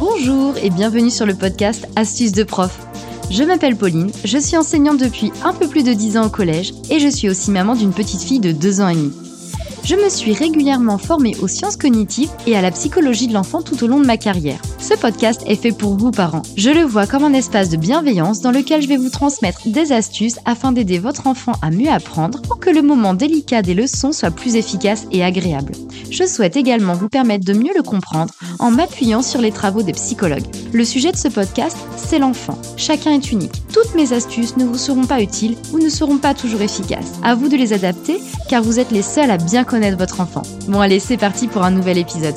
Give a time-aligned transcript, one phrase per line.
[0.00, 2.74] Bonjour et bienvenue sur le podcast Astuces de prof.
[3.30, 6.72] Je m'appelle Pauline, je suis enseignante depuis un peu plus de 10 ans au collège
[6.88, 9.12] et je suis aussi maman d'une petite fille de 2 ans et demi.
[9.84, 13.84] Je me suis régulièrement formée aux sciences cognitives et à la psychologie de l'enfant tout
[13.84, 14.62] au long de ma carrière.
[14.78, 16.44] Ce podcast est fait pour vous parents.
[16.56, 19.92] Je le vois comme un espace de bienveillance dans lequel je vais vous transmettre des
[19.92, 24.12] astuces afin d'aider votre enfant à mieux apprendre pour que le moment délicat des leçons
[24.12, 25.72] soit plus efficace et agréable.
[26.10, 29.92] Je souhaite également vous permettre de mieux le comprendre en m'appuyant sur les travaux des
[29.92, 30.44] psychologues.
[30.72, 32.58] Le sujet de ce podcast, c'est l'enfant.
[32.76, 33.62] Chacun est unique.
[33.72, 37.12] Toutes mes astuces ne vous seront pas utiles ou ne seront pas toujours efficaces.
[37.22, 40.42] À vous de les adapter car vous êtes les seuls à bien connaître votre enfant.
[40.66, 42.34] Bon allez, c'est parti pour un nouvel épisode.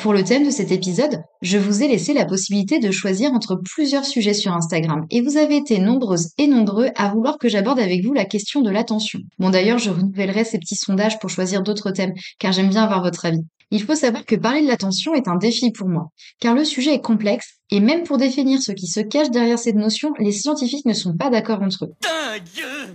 [0.00, 3.56] Pour le thème de cet épisode, je vous ai laissé la possibilité de choisir entre
[3.56, 7.78] plusieurs sujets sur Instagram et vous avez été nombreuses et nombreux à vouloir que j'aborde
[7.78, 9.18] avec vous la question de l'attention.
[9.38, 13.02] Bon d'ailleurs, je renouvellerai ces petits sondages pour choisir d'autres thèmes car j'aime bien avoir
[13.02, 13.44] votre avis.
[13.72, 16.08] Il faut savoir que parler de l'attention est un défi pour moi,
[16.40, 19.76] car le sujet est complexe, et même pour définir ce qui se cache derrière cette
[19.76, 21.92] notion, les scientifiques ne sont pas d'accord entre eux.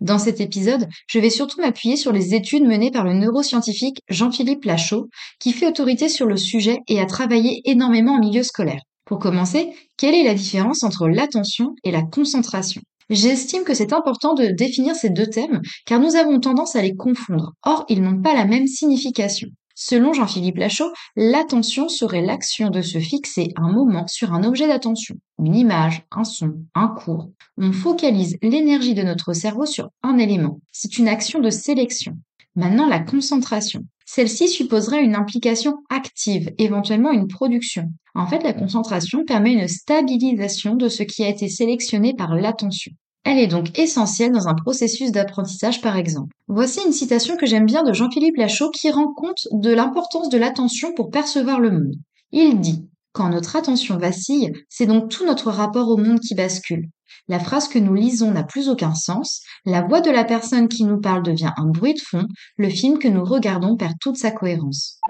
[0.00, 4.64] Dans cet épisode, je vais surtout m'appuyer sur les études menées par le neuroscientifique Jean-Philippe
[4.64, 8.82] Lachaud, qui fait autorité sur le sujet et a travaillé énormément en milieu scolaire.
[9.04, 12.82] Pour commencer, quelle est la différence entre l'attention et la concentration?
[13.08, 16.96] J'estime que c'est important de définir ces deux thèmes car nous avons tendance à les
[16.96, 17.52] confondre.
[17.64, 19.46] Or, ils n'ont pas la même signification.
[19.78, 25.16] Selon Jean-Philippe Lachaud, l'attention serait l'action de se fixer un moment sur un objet d'attention,
[25.38, 27.30] une image, un son, un cours.
[27.58, 30.60] On focalise l'énergie de notre cerveau sur un élément.
[30.72, 32.16] C'est une action de sélection.
[32.54, 33.84] Maintenant, la concentration.
[34.06, 37.92] Celle-ci supposerait une implication active, éventuellement une production.
[38.14, 42.92] En fait, la concentration permet une stabilisation de ce qui a été sélectionné par l'attention.
[43.28, 46.32] Elle est donc essentielle dans un processus d'apprentissage par exemple.
[46.46, 50.38] Voici une citation que j'aime bien de Jean-Philippe Lachaud qui rend compte de l'importance de
[50.38, 51.94] l'attention pour percevoir le monde.
[52.30, 56.88] Il dit Quand notre attention vacille, c'est donc tout notre rapport au monde qui bascule.
[57.26, 60.84] La phrase que nous lisons n'a plus aucun sens, la voix de la personne qui
[60.84, 64.30] nous parle devient un bruit de fond, le film que nous regardons perd toute sa
[64.30, 65.00] cohérence.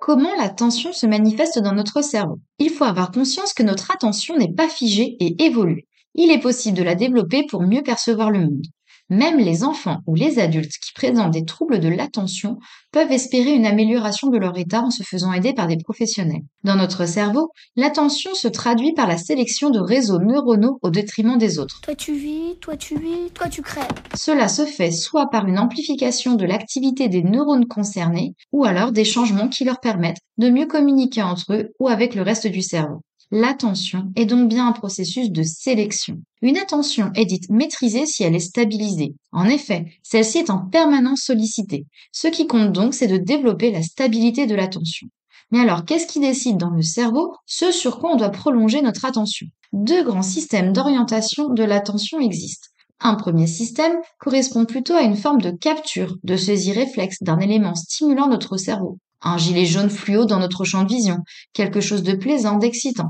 [0.00, 2.40] Comment l'attention se manifeste dans notre cerveau?
[2.58, 6.76] Il faut avoir conscience que notre attention n'est pas figée et évolue il est possible
[6.76, 8.66] de la développer pour mieux percevoir le monde.
[9.12, 12.56] Même les enfants ou les adultes qui présentent des troubles de l'attention
[12.92, 16.40] peuvent espérer une amélioration de leur état en se faisant aider par des professionnels.
[16.64, 21.58] Dans notre cerveau, l'attention se traduit par la sélection de réseaux neuronaux au détriment des
[21.58, 21.82] autres.
[21.82, 23.80] Toi tu vis, toi tu vis, toi tu crées.
[24.14, 29.04] Cela se fait soit par une amplification de l'activité des neurones concernés, ou alors des
[29.04, 33.02] changements qui leur permettent de mieux communiquer entre eux ou avec le reste du cerveau.
[33.34, 36.18] L'attention est donc bien un processus de sélection.
[36.42, 39.14] Une attention est dite maîtrisée si elle est stabilisée.
[39.32, 41.86] En effet, celle-ci est en permanence sollicitée.
[42.12, 45.08] Ce qui compte donc, c'est de développer la stabilité de l'attention.
[45.50, 49.06] Mais alors, qu'est-ce qui décide dans le cerveau ce sur quoi on doit prolonger notre
[49.06, 49.46] attention?
[49.72, 52.68] Deux grands systèmes d'orientation de l'attention existent.
[53.00, 57.74] Un premier système correspond plutôt à une forme de capture, de saisie réflexe d'un élément
[57.74, 61.18] stimulant notre cerveau un gilet jaune fluo dans notre champ de vision,
[61.52, 63.08] quelque chose de plaisant, d'excitant.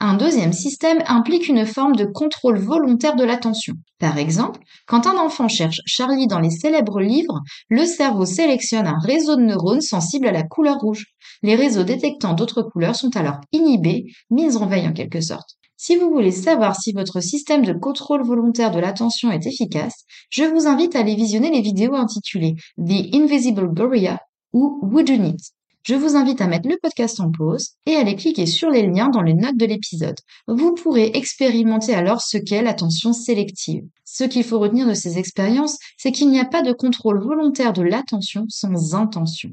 [0.00, 3.74] Un deuxième système implique une forme de contrôle volontaire de l'attention.
[3.98, 9.00] Par exemple, quand un enfant cherche Charlie dans les célèbres livres, le cerveau sélectionne un
[9.02, 11.06] réseau de neurones sensibles à la couleur rouge.
[11.42, 15.56] Les réseaux détectant d'autres couleurs sont alors inhibés, mis en veille en quelque sorte.
[15.76, 20.44] Si vous voulez savoir si votre système de contrôle volontaire de l'attention est efficace, je
[20.44, 24.20] vous invite à aller visionner les vidéos intitulées The Invisible Gorilla
[24.52, 25.40] ou Would You Need?
[25.84, 28.86] Je vous invite à mettre le podcast en pause et à aller cliquer sur les
[28.86, 30.18] liens dans les notes de l'épisode.
[30.46, 33.84] Vous pourrez expérimenter alors ce qu'est l'attention sélective.
[34.04, 37.72] Ce qu'il faut retenir de ces expériences, c'est qu'il n'y a pas de contrôle volontaire
[37.72, 39.50] de l'attention sans intention.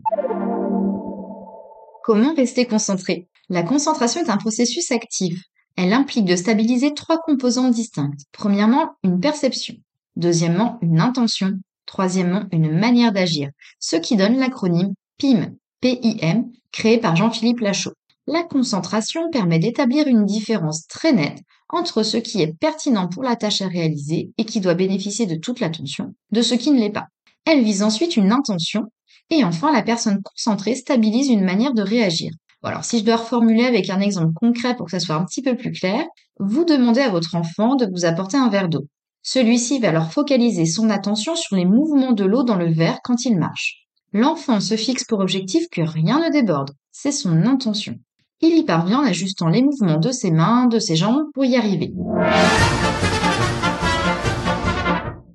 [2.03, 3.29] Comment rester concentré?
[3.47, 5.39] La concentration est un processus actif.
[5.77, 8.25] Elle implique de stabiliser trois composantes distinctes.
[8.31, 9.75] Premièrement, une perception.
[10.15, 11.53] Deuxièmement, une intention.
[11.85, 13.49] Troisièmement, une manière d'agir,
[13.79, 17.93] ce qui donne l'acronyme PIM, PIM, créé par Jean-Philippe Lachaud.
[18.27, 21.39] La concentration permet d'établir une différence très nette
[21.69, 25.35] entre ce qui est pertinent pour la tâche à réaliser et qui doit bénéficier de
[25.35, 27.05] toute l'attention, de ce qui ne l'est pas.
[27.45, 28.85] Elle vise ensuite une intention,
[29.29, 32.31] et enfin la personne concentrée stabilise une manière de réagir.
[32.63, 35.43] alors si je dois reformuler avec un exemple concret pour que ça soit un petit
[35.43, 36.03] peu plus clair,
[36.39, 38.87] vous demandez à votre enfant de vous apporter un verre d'eau.
[39.27, 43.25] Celui-ci va alors focaliser son attention sur les mouvements de l'eau dans le verre quand
[43.25, 43.87] il marche.
[44.13, 46.75] L'enfant se fixe pour objectif que rien ne déborde.
[46.91, 47.95] C'est son intention.
[48.41, 51.55] Il y parvient en ajustant les mouvements de ses mains, de ses jambes pour y
[51.55, 51.91] arriver.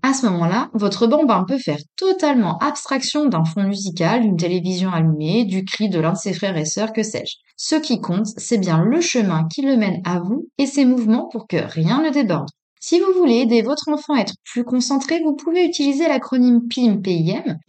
[0.05, 5.45] À ce moment-là, votre bambin peut faire totalement abstraction d'un fond musical, d'une télévision allumée,
[5.45, 7.39] du cri de l'un de ses frères et sœurs, que sais-je.
[7.57, 11.29] Ce qui compte, c'est bien le chemin qui le mène à vous et ses mouvements
[11.33, 12.51] pour que rien ne déborde.
[12.83, 17.03] Si vous voulez aider votre enfant à être plus concentré, vous pouvez utiliser l'acronyme PIM,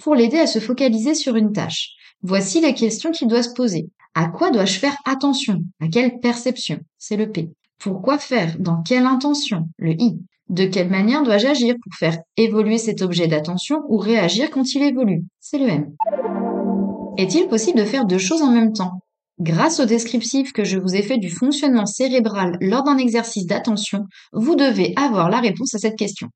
[0.02, 1.90] pour l'aider à se focaliser sur une tâche.
[2.24, 3.90] Voici les questions qu'il doit se poser.
[4.16, 5.64] À quoi dois-je faire attention?
[5.82, 6.80] À quelle perception?
[6.98, 7.50] C'est le P.
[7.78, 8.56] Pourquoi faire?
[8.58, 9.68] Dans quelle intention?
[9.78, 10.18] Le I.
[10.48, 14.82] De quelle manière dois-je agir pour faire évoluer cet objet d'attention ou réagir quand il
[14.82, 15.26] évolue?
[15.42, 15.94] C'est le M.
[17.18, 19.02] Est-il possible de faire deux choses en même temps?
[19.42, 24.06] Grâce au descriptif que je vous ai fait du fonctionnement cérébral lors d'un exercice d'attention,
[24.34, 26.28] vous devez avoir la réponse à cette question.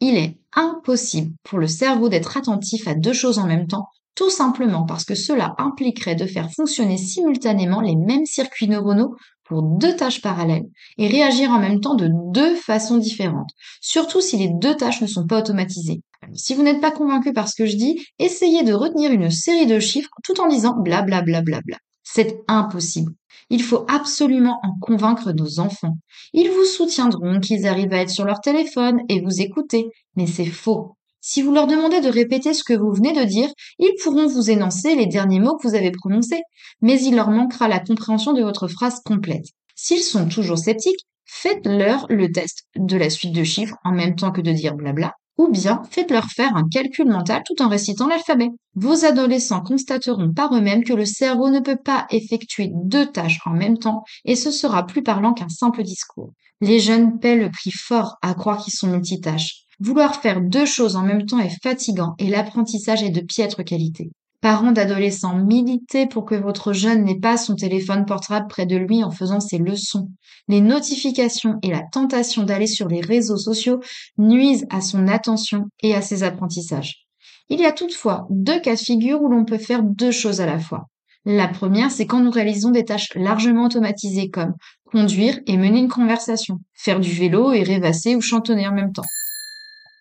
[0.00, 4.28] Il est impossible pour le cerveau d'être attentif à deux choses en même temps, tout
[4.28, 9.96] simplement parce que cela impliquerait de faire fonctionner simultanément les mêmes circuits neuronaux pour deux
[9.96, 10.68] tâches parallèles
[10.98, 15.06] et réagir en même temps de deux façons différentes, surtout si les deux tâches ne
[15.06, 16.02] sont pas automatisées.
[16.34, 19.66] si vous n'êtes pas convaincu par ce que je dis, essayez de retenir une série
[19.66, 21.22] de chiffres tout en disant blablabla.
[21.22, 21.78] Bla bla bla
[22.12, 23.12] C'est impossible.
[23.50, 25.96] Il faut absolument en convaincre nos enfants.
[26.32, 29.86] Ils vous soutiendront qu'ils arrivent à être sur leur téléphone et vous écouter,
[30.16, 30.96] mais c'est faux.
[31.20, 33.48] Si vous leur demandez de répéter ce que vous venez de dire,
[33.78, 36.40] ils pourront vous énoncer les derniers mots que vous avez prononcés,
[36.80, 39.46] mais il leur manquera la compréhension de votre phrase complète.
[39.76, 44.32] S'ils sont toujours sceptiques, faites-leur le test de la suite de chiffres en même temps
[44.32, 48.50] que de dire blabla, ou bien faites-leur faire un calcul mental tout en récitant l'alphabet.
[48.74, 53.52] Vos adolescents constateront par eux-mêmes que le cerveau ne peut pas effectuer deux tâches en
[53.52, 56.34] même temps et ce sera plus parlant qu'un simple discours.
[56.60, 59.64] Les jeunes paient le prix fort à croire qu'ils sont multitâches.
[59.80, 64.10] Vouloir faire deux choses en même temps est fatigant et l'apprentissage est de piètre qualité.
[64.40, 69.04] Parents d'adolescents, militez pour que votre jeune n'ait pas son téléphone portable près de lui
[69.04, 70.08] en faisant ses leçons.
[70.48, 73.80] Les notifications et la tentation d'aller sur les réseaux sociaux
[74.16, 77.06] nuisent à son attention et à ses apprentissages.
[77.50, 80.46] Il y a toutefois deux cas de figure où l'on peut faire deux choses à
[80.46, 80.86] la fois.
[81.26, 84.54] La première, c'est quand nous réalisons des tâches largement automatisées comme
[84.90, 89.04] conduire et mener une conversation, faire du vélo et rêvasser ou chantonner en même temps.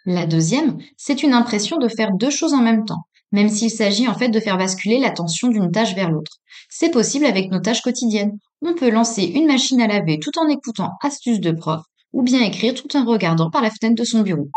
[0.06, 4.08] La deuxième, c'est une impression de faire deux choses en même temps, même s'il s'agit
[4.08, 6.38] en fait de faire basculer l'attention d'une tâche vers l'autre.
[6.70, 8.38] C'est possible avec nos tâches quotidiennes.
[8.62, 11.82] On peut lancer une machine à laver tout en écoutant astuces de prof,
[12.14, 14.50] ou bien écrire tout en regardant par la fenêtre de son bureau.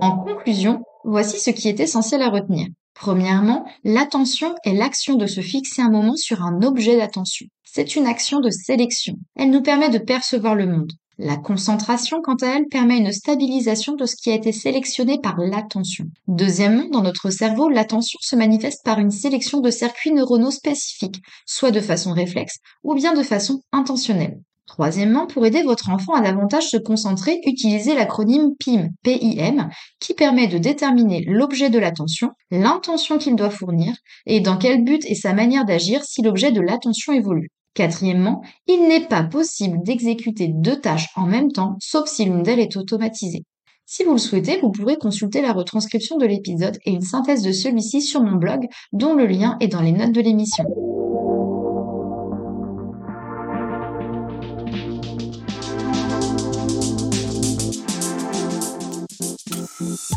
[0.00, 2.66] En conclusion, voici ce qui est essentiel à retenir.
[2.94, 7.46] Premièrement, l'attention est l'action de se fixer un moment sur un objet d'attention.
[7.64, 9.14] C'est une action de sélection.
[9.34, 10.92] Elle nous permet de percevoir le monde.
[11.18, 15.36] La concentration, quant à elle, permet une stabilisation de ce qui a été sélectionné par
[15.38, 16.06] l'attention.
[16.26, 21.70] Deuxièmement, dans notre cerveau, l'attention se manifeste par une sélection de circuits neuronaux spécifiques, soit
[21.70, 24.40] de façon réflexe ou bien de façon intentionnelle.
[24.66, 29.68] Troisièmement, pour aider votre enfant à davantage se concentrer, utilisez l'acronyme PIM, PIM,
[30.00, 33.94] qui permet de déterminer l'objet de l'attention, l'intention qu'il doit fournir,
[34.24, 37.50] et dans quel but et sa manière d'agir si l'objet de l'attention évolue.
[37.74, 42.60] Quatrièmement, il n'est pas possible d'exécuter deux tâches en même temps, sauf si l'une d'elles
[42.60, 43.44] est automatisée.
[43.86, 47.50] Si vous le souhaitez, vous pourrez consulter la retranscription de l'épisode et une synthèse de
[47.52, 50.64] celui-ci sur mon blog, dont le lien est dans les notes de l'émission.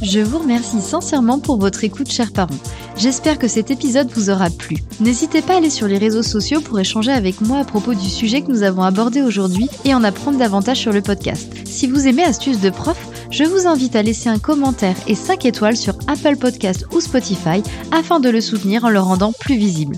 [0.02, 2.54] Je vous remercie sincèrement pour votre écoute, chers parents.
[2.98, 4.78] J'espère que cet épisode vous aura plu.
[5.02, 8.10] N'hésitez pas à aller sur les réseaux sociaux pour échanger avec moi à propos du
[8.10, 11.52] sujet que nous avons abordé aujourd'hui et en apprendre davantage sur le podcast.
[11.66, 12.98] Si vous aimez Astuces de prof,
[13.32, 17.62] je vous invite à laisser un commentaire et 5 étoiles sur Apple Podcast ou Spotify
[17.92, 19.98] afin de le soutenir en le rendant plus visible.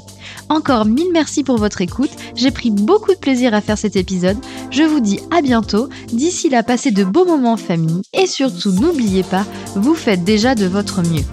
[0.50, 4.38] Encore mille merci pour votre écoute, j'ai pris beaucoup de plaisir à faire cet épisode,
[4.72, 8.72] je vous dis à bientôt, d'ici là passez de beaux moments en famille et surtout
[8.72, 11.26] n'oubliez pas, vous faites déjà de votre mieux.